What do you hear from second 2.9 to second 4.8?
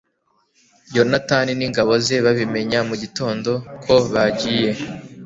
gitondo ko bagiye